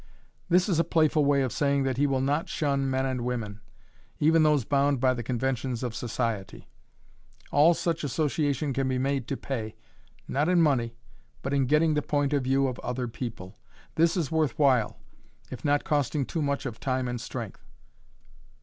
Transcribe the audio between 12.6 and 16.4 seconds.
of other people. This is worth while if not costing